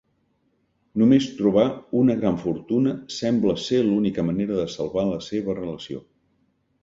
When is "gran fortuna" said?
2.23-2.93